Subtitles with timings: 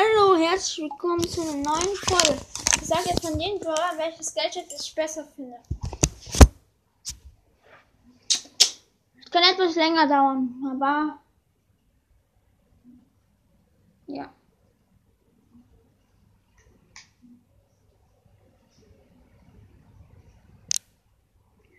[0.00, 2.40] Hallo, herzlich willkommen zu einer neuen Folge.
[2.80, 5.58] Ich sage jetzt von den Brawler, welches Gadget ich besser finde.
[9.22, 11.18] Es kann etwas länger dauern, aber
[14.06, 14.32] ja.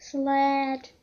[0.00, 0.95] Sled.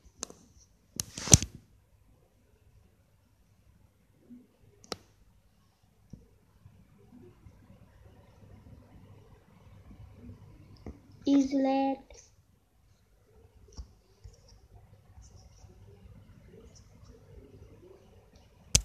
[11.26, 12.00] Islet.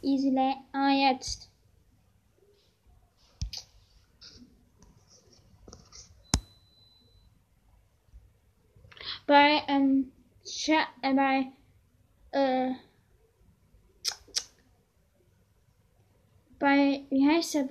[0.03, 0.57] Islet.
[0.73, 1.51] Ah, jetzt.
[9.27, 10.13] Bei, ähm,
[10.47, 11.53] Scha äh, bei,
[12.31, 12.73] äh,
[16.59, 17.65] bei, wie heißt der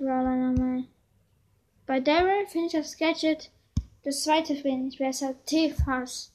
[4.04, 5.34] Das zweite finde ich besser.
[5.44, 6.32] T-Fass.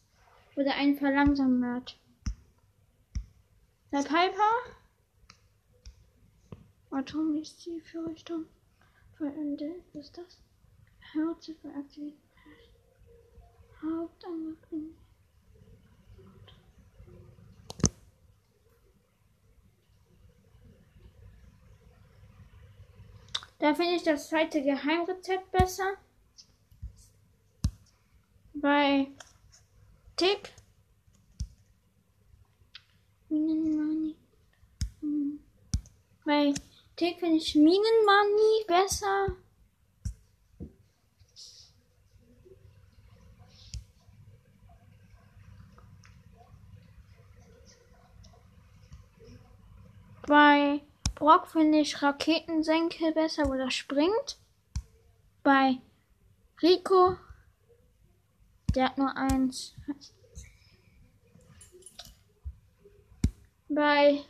[0.56, 1.98] Oder ein verlangsamt.
[3.92, 4.52] Der Piper.
[6.92, 8.46] Atom ist die Vorrichtung.
[9.18, 9.76] Vollende.
[9.94, 10.38] Was ist das?
[11.16, 12.18] Hauptziffer aktiviert.
[13.82, 14.96] Hauptangriff in.
[23.60, 25.98] Da finde ich das zweite Geheimrezept besser
[28.64, 29.12] bei
[30.16, 30.54] Tick.
[33.28, 34.16] Minenmoney.
[35.02, 35.40] Hm.
[36.26, 36.54] Bei
[36.96, 39.36] Tick finde ich Minenmoney besser.
[50.26, 50.80] Bei
[51.16, 54.38] Brock finde ich Raketensenke besser, wo er springt.
[55.44, 55.82] Bei
[56.62, 57.18] Rico
[58.76, 59.76] der hat nur eins.
[63.70, 64.24] Bei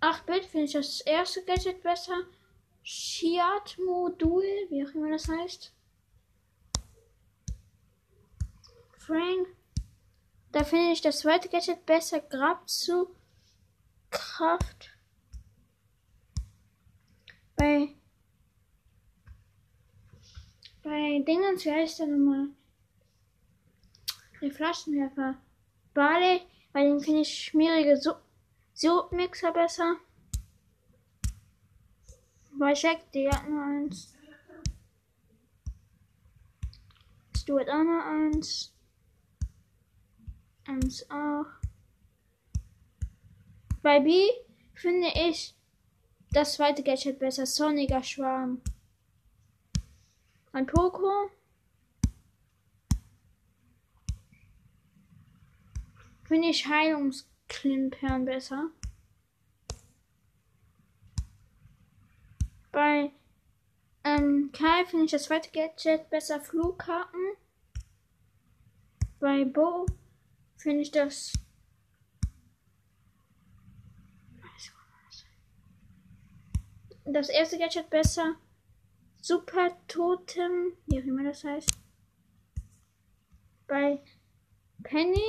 [0.00, 2.24] 8-Bit finde ich das erste Gadget besser.
[2.82, 5.72] Shiat-Modul, wie auch immer das heißt.
[8.98, 9.48] Frank.
[10.52, 12.20] Da finde ich das zweite Gadget besser.
[12.20, 13.14] Grab zu
[14.10, 14.90] Kraft.
[17.56, 17.97] Bei
[20.88, 22.48] bei Dingens, wie heißt der nochmal?
[24.40, 25.36] Der Flaschenwerfer.
[25.92, 26.40] Barley,
[26.72, 28.00] bei dem finde ich schmierige
[28.72, 29.96] Sodmixer besser.
[32.58, 34.14] Bei Jack, die hat nur eins.
[37.36, 38.72] Stuart auch nur eins.
[40.66, 41.46] Eins auch.
[43.82, 44.28] Bei B
[44.74, 45.54] finde ich
[46.30, 47.46] das zweite Gadget besser.
[47.46, 48.62] Sonniger Schwarm.
[50.52, 51.30] Ein Poco.
[56.24, 58.70] Finde ich Heilungsklimpern besser.
[62.70, 63.10] Bei
[64.04, 67.20] ähm, Kai finde ich das zweite Gadget besser Flugkarten.
[69.20, 69.86] Bei Bo
[70.56, 71.32] finde ich das
[77.04, 78.36] das erste Gadget besser
[79.28, 81.68] Super Totem, wie auch immer das heißt.
[83.66, 84.00] Bei
[84.82, 85.20] Penny.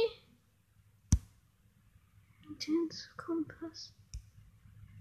[3.18, 3.94] Kompass.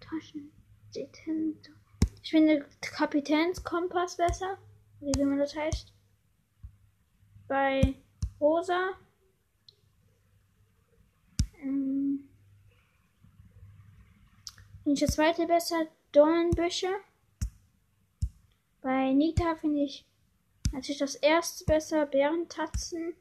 [0.01, 0.51] Taschen.
[0.93, 4.59] Ich finde Kapitänskompass besser.
[4.99, 5.93] Wie auch immer das heißt.
[7.47, 7.95] Bei
[8.41, 8.95] Rosa.
[11.63, 12.29] Ähm,
[14.85, 15.87] ich das zweite besser.
[16.11, 16.89] Dornenbüsche.
[18.81, 20.07] Bei Nita finde ich
[20.73, 23.15] natürlich das erste besser, Bärentatzen.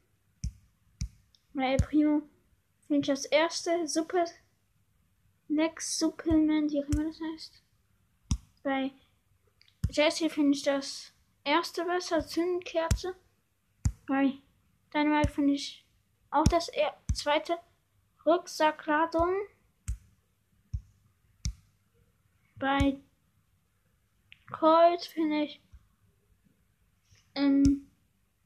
[1.53, 2.22] Bei El Primo
[2.88, 4.25] finde ich das erste Super
[5.47, 7.63] Next Supplement, wie auch immer das heißt.
[8.64, 8.91] Bei
[9.90, 13.16] Jessie finde ich das erste besser, Zündkerze.
[14.05, 14.34] Bei
[14.93, 15.85] Dynamite finde ich
[16.29, 16.70] auch das
[17.14, 17.58] zweite
[18.26, 19.34] Rucksackladung.
[22.59, 22.99] Bei
[24.52, 25.61] Colt finde ich.
[27.35, 27.90] Ähm,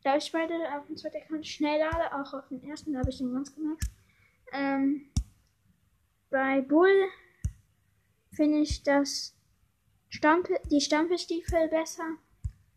[0.03, 3.09] da ich beide auf dem zweiten Account schnell lade, auch auf den ersten, da habe
[3.09, 3.86] ich den ganz gemerkt.
[4.51, 5.09] Ähm,
[6.30, 7.07] bei Bull
[8.31, 9.36] finde ich das
[10.09, 12.18] Stampe, die Stampelstiefel besser.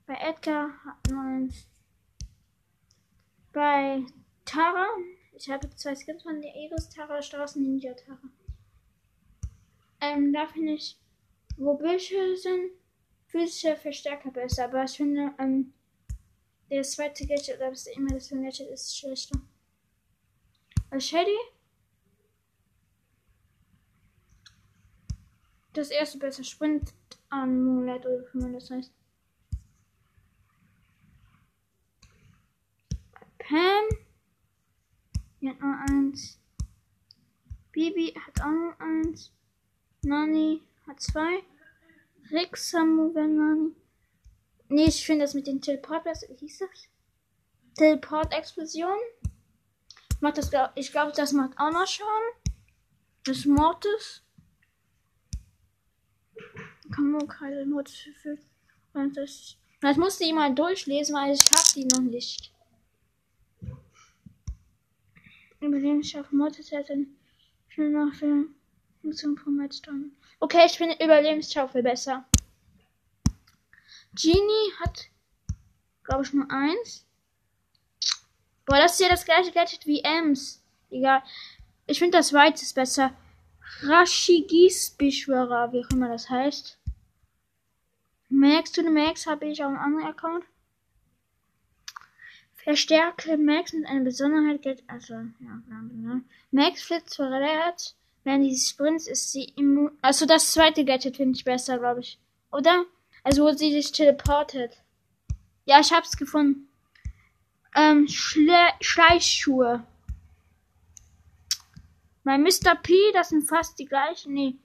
[0.07, 1.53] Bei Edgar hat man
[3.53, 4.05] bei
[4.45, 4.87] Tara,
[5.33, 8.29] ich habe zwei Skins von der Eris Tara, Straßen Ninja Tara.
[10.01, 10.99] Ähm, da finde ich
[11.57, 12.73] wo Büsche sind,
[13.35, 14.67] physische Verstärker besser.
[14.67, 15.73] Aber ich finde, ähm,
[16.71, 19.41] der zweite Gadget, oder das ein Gadget ist, schlechter.
[20.91, 21.37] Als Shady?
[25.73, 26.95] Das erste besser Sprint
[27.29, 28.93] an Moonlight oder wie man das heißt.
[33.39, 33.85] Pam.
[35.41, 36.39] Die hat nur eins.
[37.73, 39.33] Bibi hat auch nur eins.
[40.03, 41.43] Nani hat zwei.
[42.31, 43.75] Rick, Samu, Nani.
[44.69, 46.89] Nee, ich finde das mit den Teleport, was hieß das?
[47.77, 48.97] Teleport-Explosion.
[50.21, 52.55] Macht das, ich glaube, das macht auch noch Schaden.
[53.25, 54.23] Das Mortis.
[56.95, 58.39] Kann man keine Mortis für.
[58.93, 59.57] Das,
[59.97, 62.53] musste ich mal durchlesen, weil ich habe die noch nicht.
[65.61, 67.07] Überlebensschaff Mortis hätte
[67.69, 68.13] schon noch
[69.05, 69.83] für zum Match
[70.41, 72.25] Okay, ich finde Überlebensschaufel besser.
[74.15, 75.09] Genie hat,
[76.05, 77.07] glaube ich, nur eins.
[78.67, 80.63] Boah, das ist ja das gleiche Gadget wie Ems.
[80.91, 81.23] Egal.
[81.87, 83.15] Ich finde das Weiz ist besser.
[83.83, 86.79] Rashigis Beschwörer, wie auch immer das heißt.
[88.29, 90.45] Max to the Max habe ich auf einem anderen Account.
[92.55, 94.83] Verstärke Max mit einer Besonderheit.
[94.87, 96.21] Also, ja, bla
[96.51, 97.97] Max flitzt verletzt.
[98.25, 99.97] Während die Sprints ist sie immun.
[100.01, 102.19] Also, das zweite Gadget finde ich besser, glaube ich.
[102.51, 102.85] Oder?
[103.23, 104.79] Also, wo sie sich teleportet.
[105.67, 106.69] Ja, ich hab's gefunden.
[107.77, 109.87] Ähm, Schle Schleichschuhe.
[112.23, 112.75] Bei Mr.
[112.83, 114.33] P, das sind fast die gleichen.
[114.33, 114.57] Nee.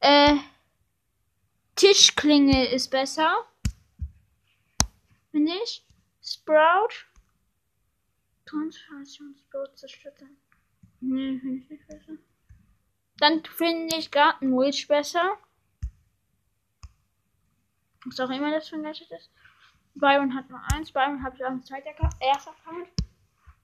[0.00, 0.36] Äh,
[1.74, 3.44] Tischklinge ist besser.
[5.32, 5.84] Finde ich.
[6.22, 7.06] Sprout.
[8.46, 10.14] Transformation Sprout zerstört.
[11.00, 12.12] Nee, finde ich nicht besser.
[13.18, 15.36] Dann finde ich Gartenwitch besser.
[18.04, 19.30] Was auch immer das für ein Gadget ist.
[19.94, 20.92] Byron hat nur eins.
[20.92, 22.88] Byron habe ich auch ein zweiter Account, erster Account.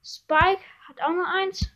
[0.03, 1.71] Spike hat auch nur eins.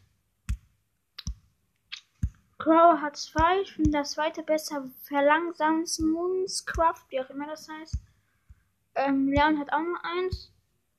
[2.58, 3.62] Crow hat zwei.
[3.62, 4.90] Ich finde das zweite besser.
[5.04, 7.96] Verlangsamt Moonscraft, wie auch immer das heißt.
[8.96, 10.52] Ähm, Leon hat auch nur eins.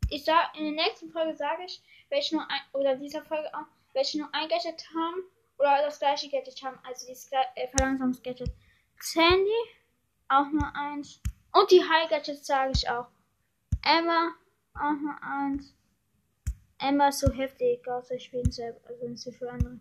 [0.08, 3.66] Ich sag, in der nächsten Folge sage ich, welche nur ein, oder dieser Folge auch,
[3.92, 5.22] welche nur ein Gadget haben
[5.60, 6.78] oder das gleiche Gadget haben.
[6.82, 8.50] Also dieses äh, verlangsames Gadget.
[8.98, 9.50] Sandy,
[10.28, 11.20] auch nur eins.
[11.52, 13.08] Und die High Gadgets sage ich auch.
[13.82, 14.34] Emma,
[14.74, 15.74] auch nur eins.
[16.78, 19.78] Emma ist so heftig, außer ich spiele selber, also nicht so für andere.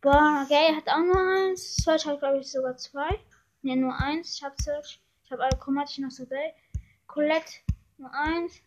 [0.00, 1.76] Boah, Gay hat auch nur eins.
[1.76, 3.18] Search hat, glaube ich, sogar zwei.
[3.62, 4.36] Ne, nur eins.
[4.36, 5.00] Ich habe Search.
[5.24, 6.54] Ich habe alle chromatischen noch so Day.
[7.06, 7.52] Colette
[7.96, 8.60] nur eins.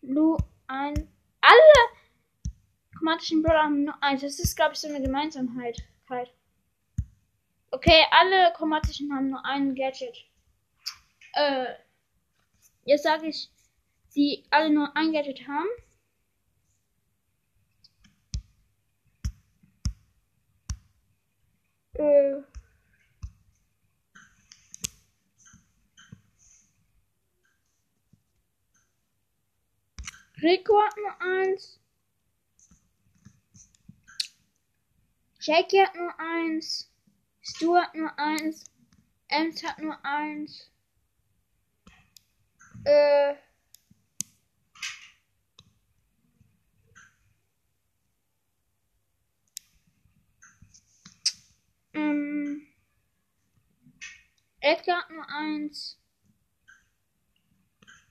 [0.00, 0.94] Lu ein.
[1.40, 1.97] Alle
[2.98, 4.22] chromatischen Brawler haben nur eins.
[4.22, 5.82] Das ist, glaube ich, so eine Gemeinsamkeit.
[7.70, 10.16] Okay, alle chromatischen haben nur ein Gadget.
[11.34, 11.74] Äh,
[12.84, 13.50] jetzt sage ich,
[14.16, 15.68] die alle nur ein Gadget haben.
[21.94, 22.42] Äh,
[30.42, 31.80] Rico hat nur eins.
[35.48, 36.92] Jackie hat nur eins.
[37.40, 38.70] Stu hat nur eins.
[39.28, 40.70] Ems hat nur eins.
[42.84, 43.34] Äh.
[51.94, 52.66] Ähm.
[54.60, 55.98] Edgar hat nur eins.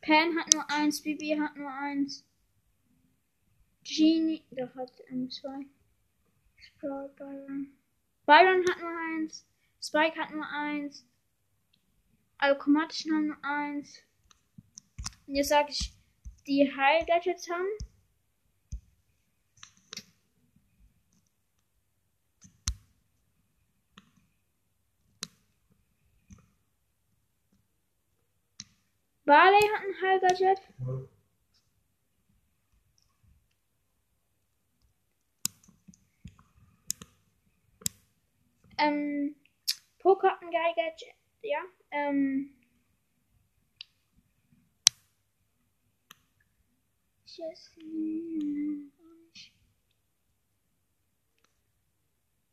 [0.02, 1.04] Pan hat nur eins.
[1.04, 2.26] Bibi hat nur eins.
[3.84, 5.68] Genie, doch hat M2.
[6.80, 7.74] Byron.
[8.26, 9.46] Byron hat nur eins.
[9.82, 11.06] Spike hat nur eins.
[12.38, 14.04] Alkomatischen haben nur eins.
[15.26, 15.94] Und jetzt sage ich,
[16.46, 17.68] die Highlights haben.
[29.26, 30.62] Barley hat ein Highlight.
[38.78, 39.36] Ähm,
[40.00, 41.60] Poker hat ein High Gadget, ja.
[41.92, 42.58] Ähm,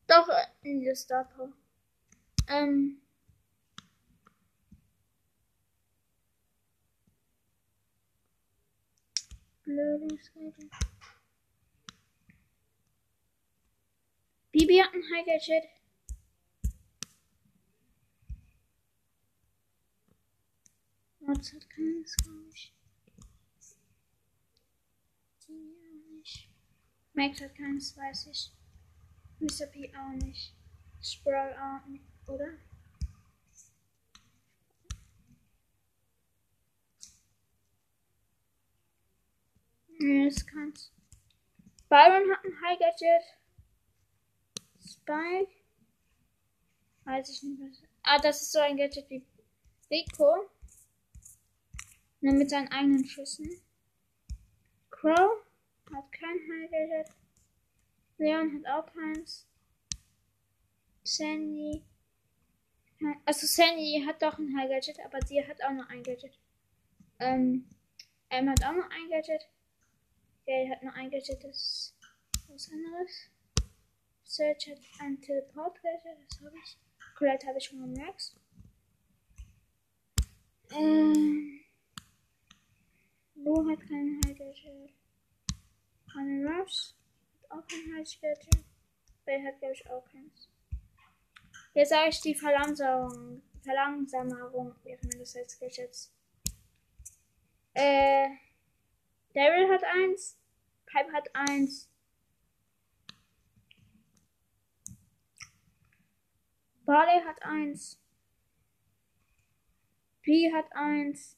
[0.06, 0.28] Doch,
[0.62, 1.52] in der Star Power.
[2.48, 3.00] Ähm.
[9.64, 10.70] Blödes Reden.
[14.52, 15.26] Bibi hat ein High
[21.26, 22.74] Mods hat keines, glaube ich.
[25.46, 26.50] Die auch nicht.
[27.14, 28.52] Max hat keines, weiß ich.
[29.40, 29.66] Mr.
[29.66, 30.54] P auch nicht.
[31.00, 32.58] Sproul auch nicht, oder?
[39.98, 40.92] Nee, das kann's.
[41.88, 43.22] Byron hat ein High Gadget.
[44.80, 45.52] Spike.
[47.04, 47.82] Weiß ich nicht was.
[48.02, 49.24] Ah, das ist so ein Gadget wie
[49.90, 50.50] Rico.
[52.24, 53.50] Nur mit seinen eigenen Schüssen.
[54.90, 55.44] Crow
[55.92, 57.14] hat kein High Gadget.
[58.16, 59.46] Leon hat auch keins.
[61.02, 61.84] Sandy.
[63.26, 66.38] Also Sandy hat doch ein High Gadget, aber sie hat auch noch ein Gadget.
[67.18, 67.66] Ähm,
[68.30, 69.46] Em hat auch noch ein Gadget.
[70.46, 71.94] Gay hat noch ein Gadget, das ist
[72.48, 73.28] was anderes.
[74.24, 76.78] Search hat ein Teleport Gadget, das habe ich.
[77.18, 78.34] Colette habe ich schon Max.
[80.72, 81.63] Ähm,
[83.34, 84.94] Lu hat kein High Gadget.
[86.14, 86.94] Honey Rush
[87.42, 88.64] hat auch kein High Gadget.
[89.24, 90.48] Bell hat, glaube ich, auch keins.
[91.74, 96.12] Jetzt sage ich die Verlangsamung, Verlangsamung während des Gadgets.
[97.74, 98.28] Äh,
[99.34, 100.38] Daryl hat eins.
[100.86, 101.90] Pipe hat eins.
[106.84, 107.98] Barley hat eins.
[110.22, 111.36] B hat eins.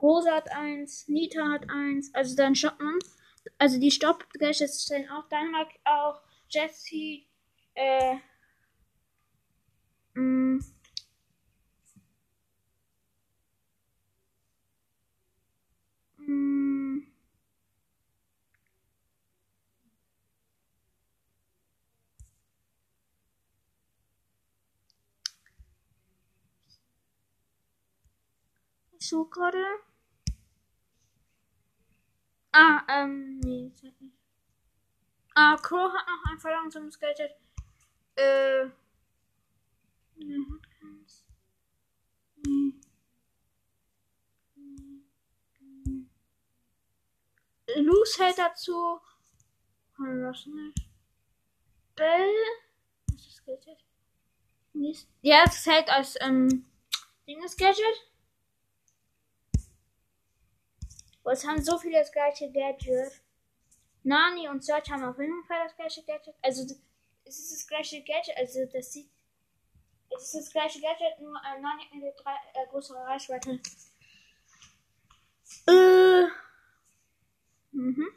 [0.00, 1.08] Rosa hat eins.
[1.08, 2.14] Nita hat eins.
[2.14, 2.98] Also dann stoppt man.
[3.58, 6.20] Also die Stopp-Gadgets stellen auch Dynamite auch.
[6.48, 7.22] Jesse.
[7.74, 8.16] Äh.
[10.14, 10.47] Mh, mh,
[29.08, 29.64] Suche gerade.
[32.52, 34.16] Ah, ähm, nee, das hat nicht.
[35.34, 37.30] Ah, Crow hat noch ein verlangsames Gadget.
[38.16, 38.66] Äh.
[40.16, 41.24] Nee, hat keins.
[42.44, 42.74] Nee.
[44.56, 46.06] Nee.
[47.76, 49.00] Loose hält dazu.
[49.96, 50.88] Das nicht.
[51.96, 52.34] Bell.
[53.10, 53.84] Was ist das Gadget?
[55.22, 56.66] Ja, es hält als, ähm,
[57.26, 58.07] Ding das Gadget.
[61.28, 63.20] Oh, es haben so viele das gleiche Gadget.
[64.02, 66.34] Nani und Search haben auf jeden Fall das gleiche Gadget.
[66.40, 66.62] Also,
[67.26, 68.34] es ist das gleiche Gadget.
[68.38, 69.10] Also, das sieht.
[70.16, 73.60] Es ist das gleiche Gadget, nur äh, Nani hat eine drei, äh, größere Reichweite.
[75.66, 76.28] Äh.
[77.72, 78.08] Mhm.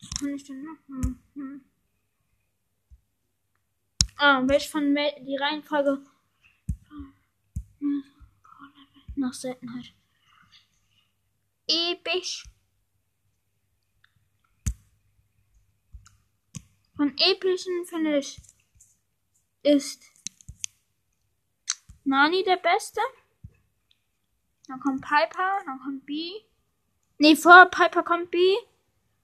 [0.00, 1.18] Was kann ich denn machen?
[1.34, 1.64] Hm.
[4.16, 6.00] Ah, welche von Mel die Reihenfolge
[9.16, 9.92] nach Seltenheit.
[11.66, 12.44] Episch.
[16.96, 18.40] Von epischen finde ich
[19.62, 20.02] ist
[22.04, 23.00] Nani der Beste.
[24.68, 26.30] Dann kommt Piper, dann kommt B.
[27.18, 28.56] Nee, vor Piper kommt B.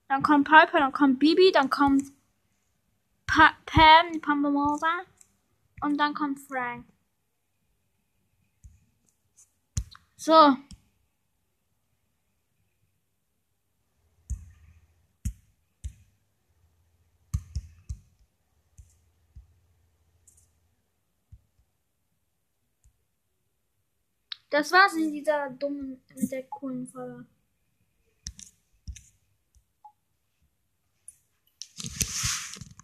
[0.08, 2.12] Dann kommt Piper, dann kommt Bibi, dann kommt
[3.26, 5.02] pa Pam, die Pambamosa.
[5.82, 6.86] Und dann kommt Frank.
[10.16, 10.56] So.
[24.50, 27.24] Das war's in dieser dummen, mit der coolen Folge.